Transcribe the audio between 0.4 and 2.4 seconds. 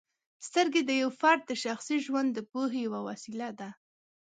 سترګې د یو فرد د شخصي ژوند د